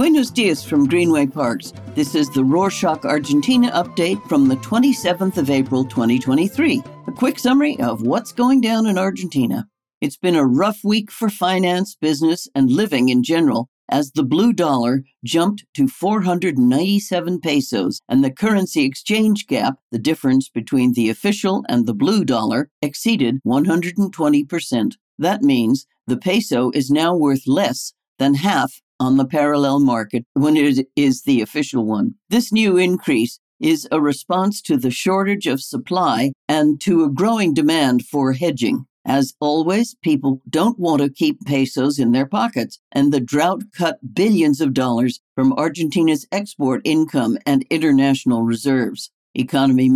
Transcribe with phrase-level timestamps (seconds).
[0.00, 1.74] Buenos dias from Greenway Parks.
[1.94, 6.82] This is the Rorshok Argentina update from the 27th of April 2023.
[7.06, 9.68] A quick summary of what's going down in Argentina.
[10.00, 14.54] It's been a rough week for finance, business, and living in general as the blue
[14.54, 21.62] dollar jumped to 497 pesos and the currency exchange gap, the difference between the official
[21.68, 24.94] and the blue dollar, exceeded 120%.
[25.18, 30.56] That means the peso is now worth less than half on the parallel market when
[30.56, 32.14] it is the official one.
[32.28, 37.52] This new increase is a response to the shortage of supply and to a growing
[37.54, 38.84] demand for hedging.
[39.06, 43.98] As always, people don't want to keep pesos in their pockets, and the drought cut
[44.14, 49.10] billions of dollars from Argentina's export income and international reserves.
[49.34, 49.88] Economy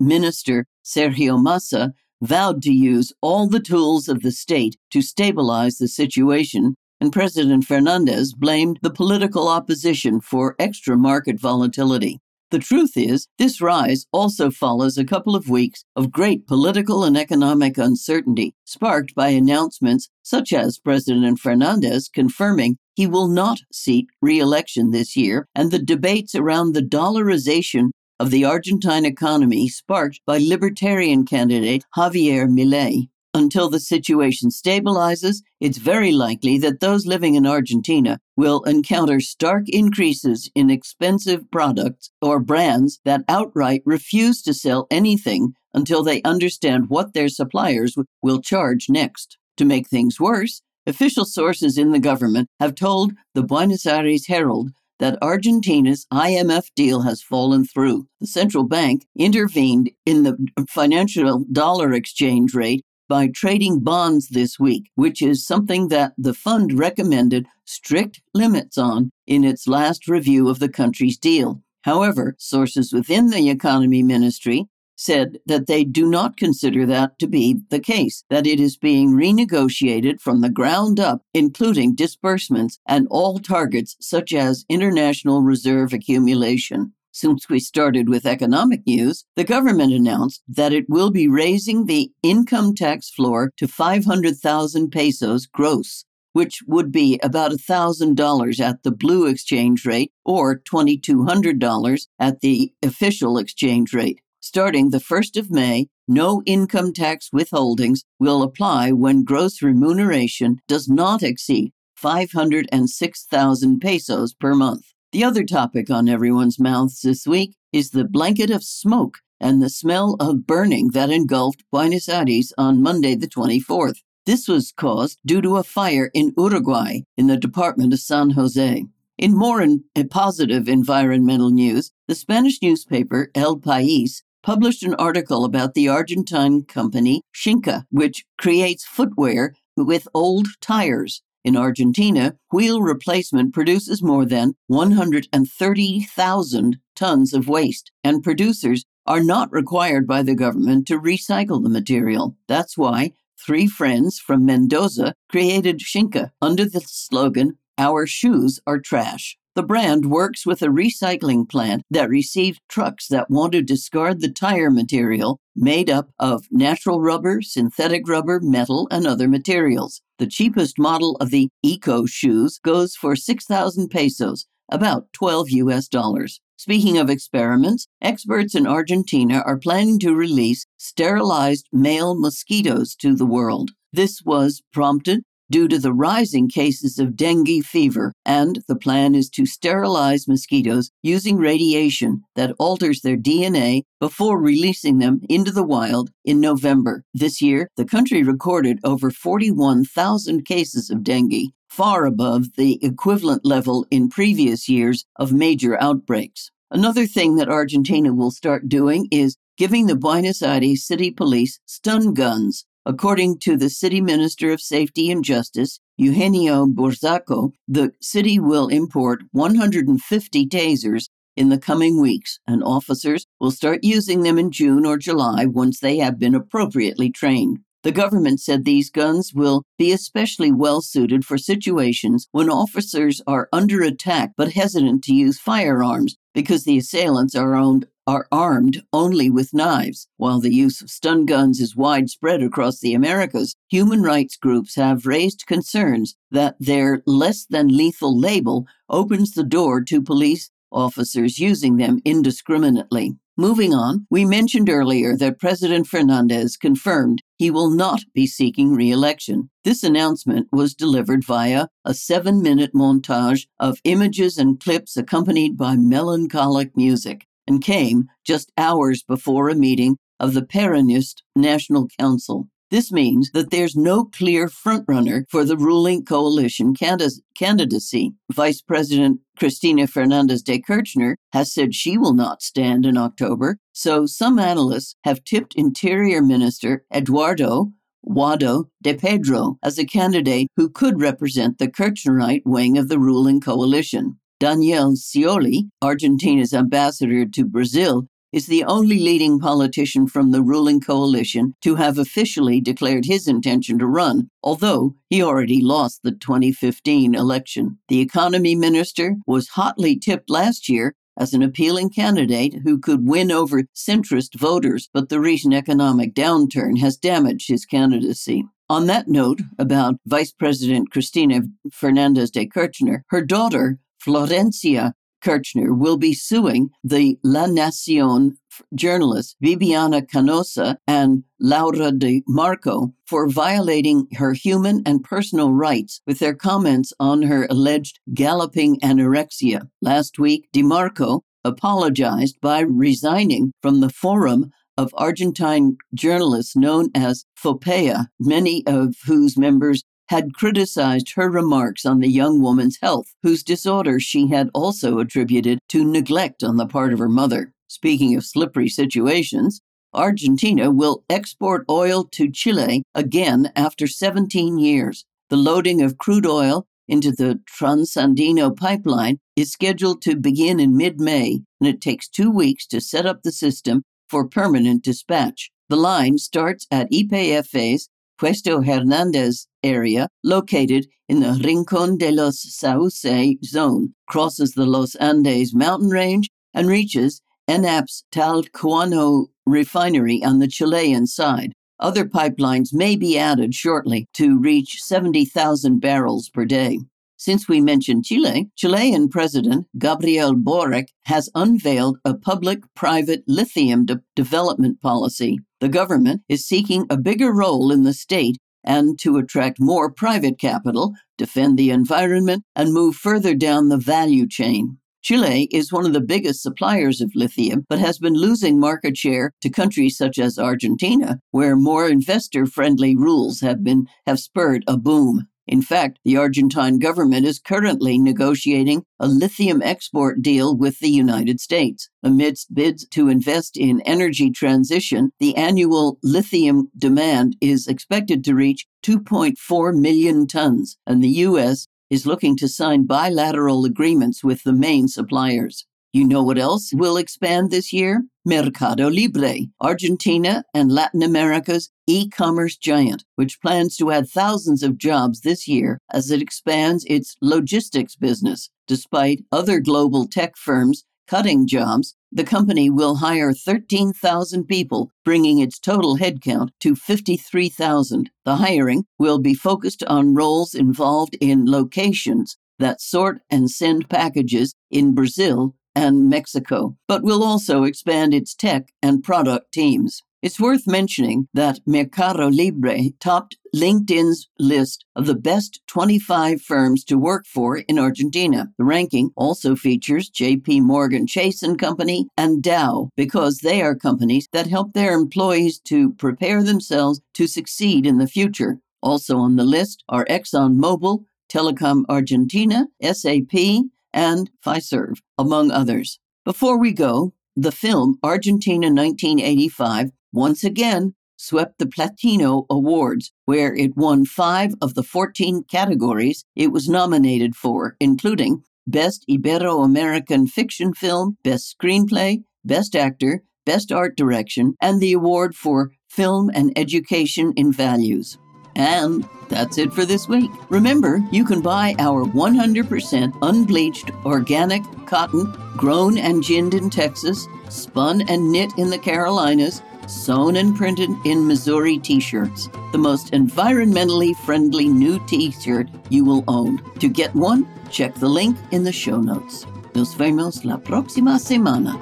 [0.00, 5.88] Minister Sergio Massa vowed to use all the tools of the state to stabilize the
[5.88, 12.20] situation and President Fernandez blamed the political opposition for extra market volatility.
[12.50, 17.16] The truth is, this rise also follows a couple of weeks of great political and
[17.16, 24.38] economic uncertainty, sparked by announcements such as President Fernandez confirming he will not seek re
[24.38, 30.38] election this year, and the debates around the dollarization of the Argentine economy sparked by
[30.38, 33.08] libertarian candidate Javier Milei.
[33.36, 39.64] Until the situation stabilizes, it's very likely that those living in Argentina will encounter stark
[39.68, 46.88] increases in expensive products or brands that outright refuse to sell anything until they understand
[46.88, 49.36] what their suppliers will charge next.
[49.58, 54.70] To make things worse, official sources in the government have told the Buenos Aires Herald
[54.98, 58.06] that Argentina's IMF deal has fallen through.
[58.18, 60.38] The central bank intervened in the
[60.70, 66.72] financial dollar exchange rate by trading bonds this week, which is something that the fund
[66.72, 71.62] recommended strict limits on in its last review of the country's deal.
[71.82, 74.66] However, sources within the economy ministry
[74.96, 79.12] said that they do not consider that to be the case, that it is being
[79.12, 86.92] renegotiated from the ground up, including disbursements and all targets such as international reserve accumulation.
[87.16, 92.12] Since we started with economic news, the government announced that it will be raising the
[92.22, 99.24] income tax floor to 500,000 pesos gross, which would be about $1,000 at the blue
[99.24, 104.20] exchange rate or $2,200 at the official exchange rate.
[104.40, 110.86] Starting the 1st of May, no income tax withholdings will apply when gross remuneration does
[110.86, 114.92] not exceed 506,000 pesos per month.
[115.12, 119.70] The other topic on everyone's mouths this week is the blanket of smoke and the
[119.70, 124.02] smell of burning that engulfed Buenos Aires on Monday, the 24th.
[124.26, 128.84] This was caused due to a fire in Uruguay in the department of San Jose.
[129.16, 135.74] In more in, positive environmental news, the Spanish newspaper El País published an article about
[135.74, 141.22] the Argentine company Xinca, which creates footwear with old tires.
[141.46, 149.52] In Argentina, wheel replacement produces more than 130,000 tons of waste, and producers are not
[149.52, 152.36] required by the government to recycle the material.
[152.48, 159.38] That's why three friends from Mendoza created Xinca under the slogan, Our shoes are trash.
[159.56, 164.30] The brand works with a recycling plant that received trucks that want to discard the
[164.30, 170.02] tire material made up of natural rubber, synthetic rubber, metal, and other materials.
[170.18, 176.38] The cheapest model of the Eco shoes goes for 6,000 pesos, about 12 US dollars.
[176.58, 183.24] Speaking of experiments, experts in Argentina are planning to release sterilized male mosquitoes to the
[183.24, 183.70] world.
[183.90, 189.28] This was prompted due to the rising cases of dengue fever, and the plan is
[189.30, 196.10] to sterilize mosquitoes using radiation that alters their DNA before releasing them into the wild
[196.24, 197.04] in November.
[197.14, 203.86] This year, the country recorded over 41,000 cases of dengue, far above the equivalent level
[203.90, 206.50] in previous years of major outbreaks.
[206.70, 212.12] Another thing that Argentina will start doing is giving the Buenos Aires City Police stun
[212.12, 218.68] guns According to the City Minister of Safety and Justice, Eugenio Burzaco, the city will
[218.68, 224.86] import 150 tasers in the coming weeks, and officers will start using them in June
[224.86, 227.58] or July once they have been appropriately trained.
[227.86, 233.48] The government said these guns will be especially well suited for situations when officers are
[233.52, 239.30] under attack but hesitant to use firearms because the assailants are, owned, are armed only
[239.30, 240.08] with knives.
[240.16, 245.06] While the use of stun guns is widespread across the Americas, human rights groups have
[245.06, 251.76] raised concerns that their less than lethal label opens the door to police officers using
[251.76, 253.16] them indiscriminately.
[253.38, 258.90] Moving on, we mentioned earlier that President Fernandez confirmed he will not be seeking re
[258.90, 259.50] election.
[259.62, 265.76] This announcement was delivered via a seven minute montage of images and clips accompanied by
[265.76, 272.48] melancholic music and came just hours before a meeting of the Peronist National Council.
[272.70, 278.14] This means that there's no clear frontrunner for the ruling coalition candidacy.
[278.32, 284.04] Vice President Cristina Fernandez de Kirchner has said she will not stand in October, so
[284.04, 287.72] some analysts have tipped Interior Minister Eduardo
[288.04, 293.40] Wado de Pedro as a candidate who could represent the Kirchnerite wing of the ruling
[293.40, 294.18] coalition.
[294.38, 301.54] Daniel Scioli, Argentina's ambassador to Brazil, is the only leading politician from the ruling coalition
[301.62, 307.78] to have officially declared his intention to run, although he already lost the 2015 election.
[307.88, 313.32] The economy minister was hotly tipped last year as an appealing candidate who could win
[313.32, 318.44] over centrist voters, but the recent economic downturn has damaged his candidacy.
[318.68, 321.42] On that note, about Vice President Cristina
[321.72, 324.92] Fernandez de Kirchner, her daughter, Florencia
[325.26, 328.36] Kirchner will be suing the La Nacion
[328.76, 336.20] journalists Viviana Canosa and Laura Di Marco for violating her human and personal rights with
[336.20, 339.68] their comments on her alleged galloping anorexia.
[339.82, 347.24] Last week, Di Marco apologized by resigning from the Forum of Argentine journalists known as
[347.42, 353.42] FOPEA, many of whose members had criticized her remarks on the young woman's health, whose
[353.42, 357.52] disorder she had also attributed to neglect on the part of her mother.
[357.68, 359.60] Speaking of slippery situations,
[359.92, 365.04] Argentina will export oil to Chile again after 17 years.
[365.30, 371.00] The loading of crude oil into the Transandino pipeline is scheduled to begin in mid
[371.00, 375.50] May, and it takes two weeks to set up the system for permanent dispatch.
[375.68, 383.04] The line starts at YPF's Puesto Hernandez area, located in the Rincon de los Sauce
[383.44, 391.06] zone, crosses the Los Andes mountain range and reaches ENAP's Talcahuano refinery on the Chilean
[391.06, 391.52] side.
[391.78, 396.78] Other pipelines may be added shortly to reach 70,000 barrels per day.
[397.18, 404.02] Since we mentioned Chile, Chilean President Gabriel Boric has unveiled a public private lithium de-
[404.14, 405.40] development policy.
[405.60, 410.38] The government is seeking a bigger role in the state and to attract more private
[410.38, 414.78] capital, defend the environment, and move further down the value chain.
[415.02, 419.30] Chile is one of the biggest suppliers of lithium, but has been losing market share
[419.40, 424.76] to countries such as Argentina, where more investor friendly rules have been have spurred a
[424.76, 425.28] boom.
[425.46, 431.40] In fact, the Argentine government is currently negotiating a lithium export deal with the United
[431.40, 431.88] States.
[432.02, 438.66] Amidst bids to invest in energy transition, the annual lithium demand is expected to reach
[438.82, 441.68] 2.4 million tons, and the U.S.
[441.90, 445.64] is looking to sign bilateral agreements with the main suppliers.
[445.96, 448.04] You know what else will expand this year?
[448.22, 454.76] Mercado Libre, Argentina and Latin America's e commerce giant, which plans to add thousands of
[454.76, 458.50] jobs this year as it expands its logistics business.
[458.66, 465.58] Despite other global tech firms cutting jobs, the company will hire 13,000 people, bringing its
[465.58, 468.10] total headcount to 53,000.
[468.26, 474.54] The hiring will be focused on roles involved in locations that sort and send packages
[474.70, 480.02] in Brazil and Mexico, but will also expand its tech and product teams.
[480.22, 486.98] It's worth mentioning that Mercado Libre topped LinkedIn's list of the best 25 firms to
[486.98, 488.50] work for in Argentina.
[488.58, 494.26] The ranking also features JP Morgan Chase and Company and Dow because they are companies
[494.32, 498.58] that help their employees to prepare themselves to succeed in the future.
[498.82, 503.66] Also on the list are ExxonMobil, Telecom Argentina, SAP,
[503.96, 505.98] and Fiserv, among others.
[506.24, 513.76] Before we go, the film Argentina 1985 once again swept the Platino Awards, where it
[513.76, 520.74] won five of the 14 categories it was nominated for, including Best Ibero American Fiction
[520.74, 527.32] Film, Best Screenplay, Best Actor, Best Art Direction, and the award for Film and Education
[527.36, 528.18] in Values.
[528.56, 530.30] And that's it for this week.
[530.48, 538.02] Remember, you can buy our 100% unbleached organic cotton grown and ginned in Texas, spun
[538.08, 542.48] and knit in the Carolinas, sewn and printed in Missouri t shirts.
[542.72, 546.62] The most environmentally friendly new t shirt you will own.
[546.80, 549.46] To get one, check the link in the show notes.
[549.74, 551.76] Nos vemos la próxima semana.